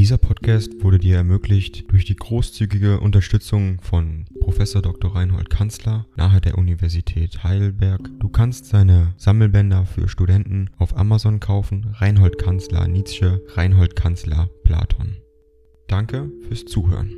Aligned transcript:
Dieser 0.00 0.16
Podcast 0.16 0.82
wurde 0.82 0.98
dir 0.98 1.16
ermöglicht 1.16 1.92
durch 1.92 2.06
die 2.06 2.16
großzügige 2.16 3.00
Unterstützung 3.00 3.82
von 3.82 4.24
Professor 4.40 4.80
Dr. 4.80 5.14
Reinhold 5.14 5.50
Kanzler 5.50 6.06
nahe 6.16 6.40
der 6.40 6.56
Universität 6.56 7.44
Heidelberg. 7.44 8.08
Du 8.18 8.30
kannst 8.30 8.64
seine 8.64 9.12
Sammelbänder 9.18 9.84
für 9.84 10.08
Studenten 10.08 10.70
auf 10.78 10.96
Amazon 10.96 11.38
kaufen. 11.38 11.94
Reinhold 11.98 12.38
Kanzler 12.38 12.88
Nietzsche, 12.88 13.44
Reinhold 13.48 13.94
Kanzler 13.94 14.48
Platon. 14.64 15.18
Danke 15.86 16.32
fürs 16.48 16.64
Zuhören. 16.64 17.12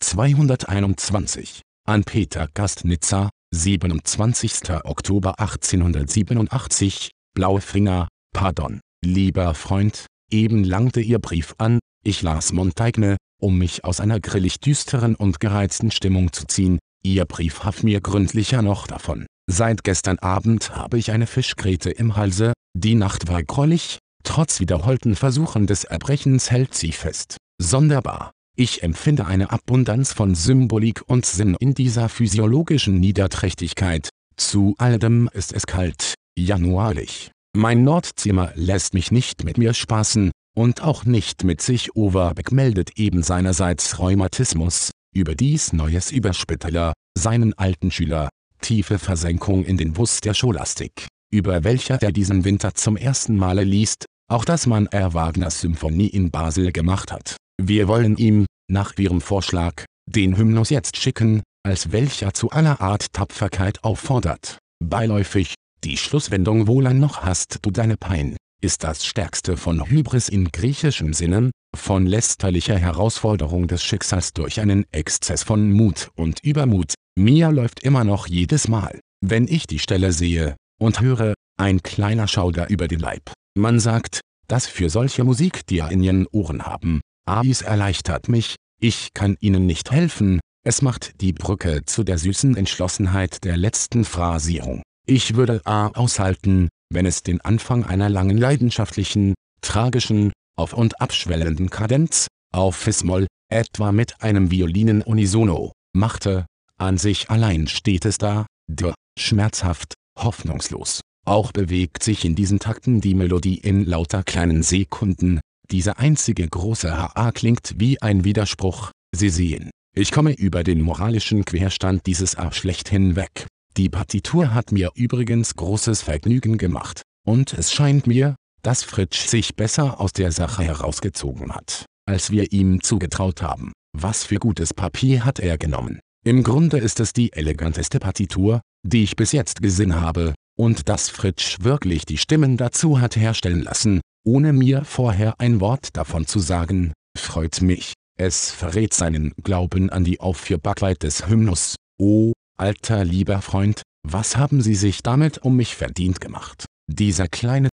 221 0.00 1.62
an 1.84 2.02
Peter 2.02 2.48
Gastnitzer, 2.54 3.30
27. 3.52 4.68
Oktober 4.82 5.38
1887, 5.38 7.12
Blaue 7.34 7.60
Finger, 7.60 8.08
Pardon. 8.32 8.80
Lieber 9.04 9.54
Freund, 9.54 10.06
eben 10.30 10.64
langte 10.64 11.00
Ihr 11.00 11.18
Brief 11.18 11.54
an, 11.58 11.78
ich 12.04 12.22
las 12.22 12.52
Montaigne, 12.52 13.16
um 13.40 13.56
mich 13.56 13.84
aus 13.84 14.00
einer 14.00 14.18
grillig 14.18 14.60
düsteren 14.60 15.14
und 15.14 15.40
gereizten 15.40 15.90
Stimmung 15.90 16.32
zu 16.32 16.46
ziehen, 16.46 16.78
Ihr 17.04 17.24
Brief 17.24 17.62
half 17.62 17.82
mir 17.82 18.00
gründlicher 18.00 18.60
noch 18.62 18.86
davon. 18.88 19.26
Seit 19.48 19.84
gestern 19.84 20.18
Abend 20.18 20.74
habe 20.74 20.98
ich 20.98 21.12
eine 21.12 21.26
Fischgräte 21.26 21.90
im 21.90 22.16
Halse, 22.16 22.52
die 22.76 22.96
Nacht 22.96 23.28
war 23.28 23.42
grollig, 23.42 23.98
trotz 24.24 24.60
wiederholten 24.60 25.14
Versuchen 25.14 25.66
des 25.66 25.84
Erbrechens 25.84 26.50
hält 26.50 26.74
sie 26.74 26.92
fest. 26.92 27.36
Sonderbar. 27.60 28.32
Ich 28.56 28.82
empfinde 28.82 29.26
eine 29.26 29.52
Abundanz 29.52 30.12
von 30.12 30.34
Symbolik 30.34 31.02
und 31.06 31.24
Sinn 31.24 31.56
in 31.60 31.74
dieser 31.74 32.08
physiologischen 32.08 32.98
Niederträchtigkeit. 32.98 34.08
Zu 34.36 34.74
alledem 34.78 35.30
ist 35.32 35.52
es 35.52 35.66
kalt, 35.66 36.14
januarlich. 36.36 37.30
Mein 37.56 37.84
Nordzimmer 37.84 38.52
lässt 38.54 38.94
mich 38.94 39.10
nicht 39.10 39.44
mit 39.44 39.58
mir 39.58 39.74
spaßen, 39.74 40.30
und 40.58 40.82
auch 40.82 41.04
nicht 41.04 41.44
mit 41.44 41.62
sich. 41.62 41.94
Overbeck 41.94 42.50
meldet 42.50 42.98
eben 42.98 43.22
seinerseits 43.22 44.00
Rheumatismus, 44.00 44.90
überdies 45.14 45.72
Neues 45.72 46.10
über 46.10 46.32
Spitaler, 46.32 46.94
seinen 47.16 47.54
alten 47.54 47.92
Schüler, 47.92 48.28
tiefe 48.60 48.98
Versenkung 48.98 49.64
in 49.64 49.76
den 49.76 49.92
Bus 49.92 50.20
der 50.20 50.34
Scholastik, 50.34 51.06
über 51.30 51.62
welcher 51.62 52.02
er 52.02 52.10
diesen 52.10 52.44
Winter 52.44 52.74
zum 52.74 52.96
ersten 52.96 53.36
Male 53.36 53.62
liest, 53.62 54.06
auch 54.28 54.44
dass 54.44 54.66
man 54.66 54.86
er 54.86 55.14
Wagners 55.14 55.60
Symphonie 55.60 56.08
in 56.08 56.32
Basel 56.32 56.72
gemacht 56.72 57.12
hat. 57.12 57.36
Wir 57.62 57.86
wollen 57.86 58.16
ihm, 58.16 58.46
nach 58.68 58.98
ihrem 58.98 59.20
Vorschlag, 59.20 59.84
den 60.06 60.36
Hymnus 60.36 60.70
jetzt 60.70 60.96
schicken, 60.96 61.42
als 61.64 61.92
welcher 61.92 62.34
zu 62.34 62.50
aller 62.50 62.80
Art 62.80 63.12
Tapferkeit 63.12 63.84
auffordert. 63.84 64.58
Beiläufig, 64.84 65.54
die 65.84 65.96
Schlusswendung 65.96 66.66
Wohlan 66.66 66.98
noch 66.98 67.22
hast 67.22 67.58
du 67.62 67.70
deine 67.70 67.96
Pein, 67.96 68.36
ist 68.60 68.84
das 68.84 69.04
stärkste 69.04 69.56
von 69.56 69.88
Hybris 69.88 70.28
in 70.28 70.50
griechischem 70.50 71.14
Sinne, 71.14 71.50
von 71.76 72.06
lästerlicher 72.06 72.76
Herausforderung 72.76 73.68
des 73.68 73.82
Schicksals 73.82 74.32
durch 74.32 74.60
einen 74.60 74.84
Exzess 74.90 75.42
von 75.42 75.70
Mut 75.72 76.10
und 76.14 76.40
Übermut, 76.42 76.94
mir 77.18 77.50
läuft 77.52 77.82
immer 77.82 78.04
noch 78.04 78.26
jedes 78.26 78.68
Mal, 78.68 79.00
wenn 79.20 79.46
ich 79.46 79.66
die 79.66 79.78
Stelle 79.78 80.12
sehe, 80.12 80.56
und 80.80 81.00
höre, 81.00 81.34
ein 81.58 81.82
kleiner 81.82 82.28
Schauder 82.28 82.68
über 82.70 82.88
den 82.88 83.00
Leib. 83.00 83.32
Man 83.56 83.80
sagt, 83.80 84.20
dass 84.46 84.66
für 84.66 84.90
solche 84.90 85.24
Musik 85.24 85.66
die 85.66 85.78
in 85.78 86.02
ihren 86.02 86.26
Ohren 86.28 86.62
haben, 86.62 87.00
Ais 87.26 87.62
erleichtert 87.62 88.28
mich, 88.28 88.56
ich 88.80 89.12
kann 89.12 89.36
ihnen 89.40 89.66
nicht 89.66 89.90
helfen, 89.90 90.40
es 90.64 90.82
macht 90.82 91.20
die 91.20 91.32
Brücke 91.32 91.84
zu 91.84 92.04
der 92.04 92.18
süßen 92.18 92.56
Entschlossenheit 92.56 93.44
der 93.44 93.56
letzten 93.56 94.04
Phrasierung. 94.04 94.82
Ich 95.10 95.36
würde 95.36 95.62
A 95.64 95.86
aushalten, 95.88 96.68
wenn 96.92 97.06
es 97.06 97.22
den 97.22 97.40
Anfang 97.40 97.82
einer 97.82 98.10
langen 98.10 98.36
leidenschaftlichen, 98.36 99.32
tragischen, 99.62 100.32
auf 100.54 100.74
und 100.74 101.00
abschwellenden 101.00 101.70
Kadenz, 101.70 102.26
auf 102.52 102.76
Fis-Moll, 102.76 103.26
etwa 103.50 103.90
mit 103.90 104.22
einem 104.22 104.50
Violinen-Unisono, 104.50 105.72
machte, 105.94 106.44
an 106.76 106.98
sich 106.98 107.30
allein 107.30 107.68
steht 107.68 108.04
es 108.04 108.18
da, 108.18 108.44
d, 108.70 108.92
schmerzhaft, 109.18 109.94
hoffnungslos. 110.18 111.00
Auch 111.26 111.52
bewegt 111.52 112.02
sich 112.02 112.26
in 112.26 112.34
diesen 112.34 112.58
Takten 112.58 113.00
die 113.00 113.14
Melodie 113.14 113.56
in 113.56 113.86
lauter 113.86 114.22
kleinen 114.22 114.62
Sekunden, 114.62 115.40
diese 115.70 115.96
einzige 115.96 116.46
große 116.46 116.94
HA 116.94 117.32
klingt 117.32 117.76
wie 117.78 118.02
ein 118.02 118.24
Widerspruch, 118.24 118.90
Sie 119.16 119.30
sehen, 119.30 119.70
ich 119.96 120.12
komme 120.12 120.34
über 120.34 120.64
den 120.64 120.82
moralischen 120.82 121.46
Querstand 121.46 122.04
dieses 122.04 122.36
A 122.36 122.52
schlecht 122.52 122.90
hinweg. 122.90 123.46
Die 123.76 123.88
Partitur 123.88 124.54
hat 124.54 124.72
mir 124.72 124.90
übrigens 124.94 125.54
großes 125.54 126.02
Vergnügen 126.02 126.58
gemacht, 126.58 127.02
und 127.26 127.52
es 127.52 127.72
scheint 127.72 128.06
mir, 128.06 128.34
dass 128.62 128.82
Fritsch 128.82 129.26
sich 129.26 129.54
besser 129.54 130.00
aus 130.00 130.12
der 130.12 130.32
Sache 130.32 130.64
herausgezogen 130.64 131.54
hat, 131.54 131.84
als 132.06 132.30
wir 132.30 132.52
ihm 132.52 132.82
zugetraut 132.82 133.42
haben. 133.42 133.72
Was 133.96 134.24
für 134.24 134.36
gutes 134.36 134.74
Papier 134.74 135.24
hat 135.24 135.38
er 135.38 135.58
genommen. 135.58 136.00
Im 136.24 136.42
Grunde 136.42 136.78
ist 136.78 137.00
es 137.00 137.12
die 137.12 137.32
eleganteste 137.32 138.00
Partitur, 138.00 138.60
die 138.84 139.04
ich 139.04 139.16
bis 139.16 139.32
jetzt 139.32 139.62
gesehen 139.62 140.00
habe, 140.00 140.34
und 140.58 140.88
dass 140.88 141.08
Fritsch 141.08 141.58
wirklich 141.60 142.04
die 142.04 142.18
Stimmen 142.18 142.56
dazu 142.56 143.00
hat 143.00 143.16
herstellen 143.16 143.62
lassen, 143.62 144.00
ohne 144.24 144.52
mir 144.52 144.84
vorher 144.84 145.34
ein 145.38 145.60
Wort 145.60 145.96
davon 145.96 146.26
zu 146.26 146.40
sagen, 146.40 146.92
freut 147.16 147.62
mich. 147.62 147.94
Es 148.18 148.50
verrät 148.50 148.92
seinen 148.92 149.32
Glauben 149.42 149.90
an 149.90 150.02
die 150.02 150.18
Aufführbarkeit 150.18 151.04
des 151.04 151.28
Hymnus. 151.28 151.76
Oh, 151.98 152.32
Alter 152.60 153.04
lieber 153.04 153.40
Freund, 153.40 153.82
was 154.02 154.36
haben 154.36 154.62
Sie 154.62 154.74
sich 154.74 155.04
damit 155.04 155.38
um 155.38 155.54
mich 155.54 155.76
verdient 155.76 156.20
gemacht? 156.20 156.64
Dieser 156.88 157.28
kleine 157.28 157.68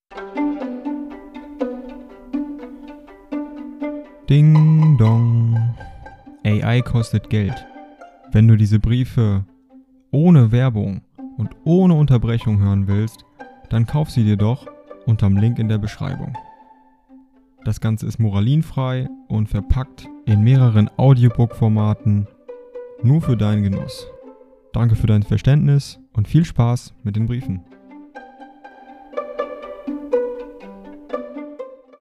Ding 4.28 4.98
dong. 4.98 5.76
AI 6.44 6.82
kostet 6.82 7.30
Geld. 7.30 7.54
Wenn 8.32 8.48
du 8.48 8.58
diese 8.58 8.80
Briefe 8.80 9.46
ohne 10.10 10.52
Werbung 10.52 11.02
und 11.38 11.52
ohne 11.64 11.94
Unterbrechung 11.94 12.58
hören 12.58 12.88
willst, 12.88 13.24
dann 13.70 13.86
kauf 13.86 14.10
sie 14.10 14.24
dir 14.24 14.38
doch 14.38 14.66
unterm 15.06 15.38
Link 15.38 15.60
in 15.60 15.70
der 15.70 15.78
Beschreibung. 15.78 16.36
Das 17.66 17.82
Ganze 17.82 18.08
ist 18.08 18.18
moralinfrei 18.18 19.08
und 19.28 19.48
verpackt 19.48 20.10
in 20.26 20.42
mehreren 20.42 20.90
Audiobook-Formaten 20.98 22.28
nur 23.04 23.22
für 23.22 23.38
deinen 23.38 23.62
Genuss. 23.62 24.11
Danke 24.74 24.96
für 24.96 25.08
dein 25.08 25.24
Verständnis 25.24 26.00
und 26.14 26.30
viel 26.30 26.46
Spaß 26.46 26.94
mit 27.04 27.18
den 27.18 27.26
Briefen. 27.26 27.62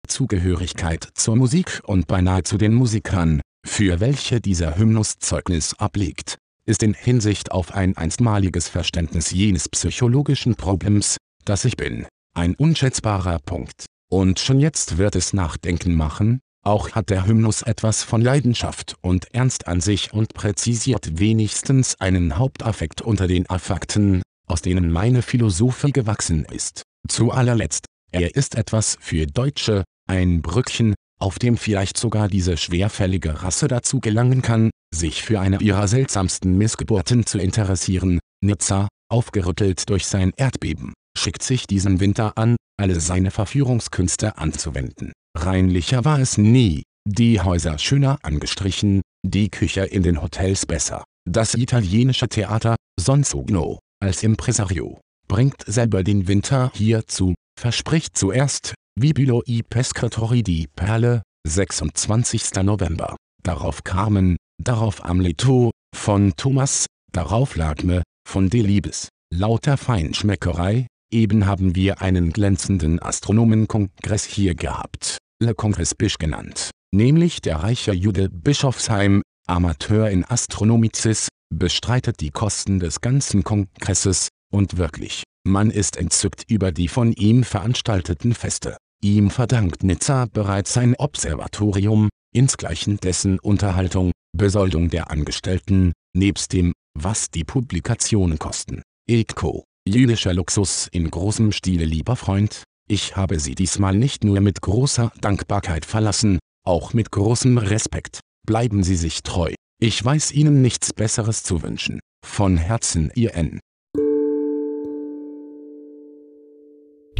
Zugehörigkeit 0.06 1.08
zur 1.14 1.34
Musik 1.34 1.81
und 1.84 2.06
beinahe 2.06 2.44
zu 2.44 2.58
den 2.58 2.75
Musikern, 2.75 3.41
für 3.66 3.98
welche 4.00 4.41
dieser 4.41 4.76
Hymnus 4.76 5.19
Zeugnis 5.19 5.75
ablegt, 5.78 6.38
ist 6.64 6.82
in 6.82 6.94
Hinsicht 6.94 7.50
auf 7.50 7.75
ein 7.75 7.97
einstmaliges 7.97 8.69
Verständnis 8.69 9.32
jenes 9.32 9.69
psychologischen 9.69 10.54
Problems, 10.54 11.16
das 11.44 11.64
ich 11.64 11.76
bin, 11.76 12.06
ein 12.34 12.54
unschätzbarer 12.54 13.41
Punkt. 13.41 13.87
Und 14.08 14.38
schon 14.38 14.60
jetzt 14.60 14.98
wird 14.98 15.16
es 15.16 15.32
Nachdenken 15.32 15.94
machen, 15.94 16.41
auch 16.62 16.93
hat 16.93 17.10
der 17.10 17.26
Hymnus 17.26 17.62
etwas 17.62 18.03
von 18.03 18.21
Leidenschaft 18.21 18.97
und 19.00 19.32
Ernst 19.34 19.66
an 19.66 19.81
sich 19.81 20.12
und 20.12 20.34
präzisiert 20.34 21.19
wenigstens 21.19 21.98
einen 22.00 22.38
Hauptaffekt 22.38 23.00
unter 23.00 23.26
den 23.26 23.48
Affekten, 23.48 24.22
aus 24.47 24.62
denen 24.62 24.91
meine 24.91 25.22
Philosophie 25.22 25.93
gewachsen 25.93 26.44
ist. 26.44 26.82
Zu 27.09 27.31
allerletzt, 27.31 27.87
er 28.12 28.34
ist 28.37 28.56
etwas 28.56 28.99
für 29.00 29.26
Deutsche, 29.26 29.84
ein 30.09 30.43
Brückchen, 30.43 30.94
auf 31.19 31.38
dem 31.38 31.56
vielleicht 31.56 31.97
sogar 31.97 32.28
diese 32.28 32.56
schwerfällige 32.56 33.43
Rasse 33.43 33.69
dazu 33.69 34.00
gelangen 34.00 34.43
kann, 34.43 34.70
sich 34.94 35.22
für 35.22 35.41
eine 35.41 35.60
ihrer 35.60 35.87
seltsamsten 35.87 36.59
Missgeburten 36.59 37.26
zu 37.26 37.38
interessieren. 37.38 38.19
Nizza, 38.43 38.88
aufgerüttelt 39.10 39.88
durch 39.88 40.06
sein 40.06 40.32
Erdbeben, 40.37 40.94
schickt 41.16 41.43
sich 41.43 41.66
diesen 41.66 42.00
Winter 42.00 42.37
an, 42.37 42.56
alle 42.79 43.00
seine 43.00 43.31
Verführungskünste 43.31 44.38
anzuwenden. 44.38 45.12
Reinlicher 45.37 46.05
war 46.05 46.19
es 46.19 46.38
nie, 46.38 46.82
die 47.06 47.41
Häuser 47.41 47.79
schöner 47.79 48.19
angestrichen, 48.23 49.03
die 49.27 49.49
Küche 49.49 49.85
in 49.85 50.03
den 50.03 50.21
Hotels 50.23 50.67
besser. 50.67 51.05
Das 51.29 51.55
italienische 51.55 52.29
Theater, 52.29 52.77
Sonsogno, 52.99 53.79
als 54.03 54.23
Impresario, 54.23 55.00
bringt 55.29 55.62
selber 55.67 56.03
den 56.03 56.27
Winter 56.27 56.73
hierzu, 56.75 57.35
verspricht 57.59 58.17
zuerst, 58.17 58.75
Vibulo 58.99 59.43
i 59.47 59.62
Pescatori 59.62 60.43
di 60.43 60.67
Perle, 60.75 61.23
26. 61.47 62.62
November, 62.62 63.17
darauf 63.43 63.85
Carmen, 63.85 64.37
darauf 64.62 65.05
Amleto, 65.05 65.71
von 65.97 66.35
Thomas, 66.37 66.87
darauf 67.12 67.56
Lagme, 67.56 68.03
von 68.29 68.50
Delibes, 68.50 69.09
lauter 69.32 69.77
Feinschmeckerei, 69.77 70.87
Eben 71.12 71.46
haben 71.46 71.74
wir 71.74 72.00
einen 72.00 72.32
glänzenden 72.32 73.00
Astronomenkongress 73.02 74.24
hier 74.24 74.54
gehabt, 74.54 75.18
Le 75.42 75.52
Congrès 75.52 75.96
Bisch 75.96 76.18
genannt, 76.18 76.70
nämlich 76.94 77.40
der 77.40 77.56
reiche 77.56 77.92
Jude 77.92 78.28
Bischofsheim, 78.28 79.22
Amateur 79.48 80.08
in 80.08 80.24
Astronomizis, 80.24 81.28
bestreitet 81.52 82.20
die 82.20 82.30
Kosten 82.30 82.78
des 82.78 83.00
ganzen 83.00 83.42
Kongresses, 83.42 84.28
und 84.52 84.76
wirklich, 84.76 85.24
man 85.44 85.70
ist 85.70 85.96
entzückt 85.96 86.44
über 86.48 86.70
die 86.70 86.88
von 86.88 87.12
ihm 87.12 87.42
veranstalteten 87.42 88.34
Feste. 88.34 88.76
Ihm 89.02 89.30
verdankt 89.30 89.82
Nizza 89.82 90.26
bereits 90.32 90.74
sein 90.74 90.94
Observatorium, 90.96 92.08
insgleichen 92.32 92.98
dessen 92.98 93.38
Unterhaltung, 93.38 94.12
Besoldung 94.36 94.90
der 94.90 95.10
Angestellten, 95.10 95.92
nebst 96.14 96.52
dem, 96.52 96.72
was 96.94 97.30
die 97.30 97.44
Publikationen 97.44 98.38
kosten. 98.38 98.82
Eko, 99.08 99.64
jüdischer 99.88 100.35
Luxus 100.35 100.88
in 100.91 101.11
großem 101.11 101.53
Stile 101.53 101.85
lieber 101.85 102.17
Freund, 102.17 102.65
ich 102.88 103.17
habe 103.17 103.38
Sie 103.38 103.55
diesmal 103.55 103.94
nicht 103.94 104.25
nur 104.25 104.41
mit 104.41 104.61
großer 104.62 105.12
Dankbarkeit 105.21 105.85
verlassen, 105.85 106.38
auch 106.67 106.93
mit 106.93 107.11
großem 107.11 107.59
Respekt. 107.59 108.21
Bleiben 108.47 108.82
Sie 108.82 108.97
sich 108.97 109.23
treu. 109.23 109.55
Ich 109.81 110.05
weiß 110.05 110.32
Ihnen 110.32 110.61
nichts 110.61 110.93
Besseres 110.93 111.43
zu 111.43 111.62
wünschen. 111.62 112.00
Von 112.27 112.56
Herzen 112.56 113.11
Ihr 113.15 113.35
N. 113.35 113.61